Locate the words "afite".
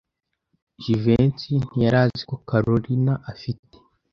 3.31-3.75